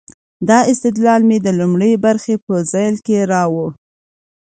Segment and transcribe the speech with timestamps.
[0.49, 3.69] دا استدلال مې د لومړۍ برخې په ذیل کې راوړ.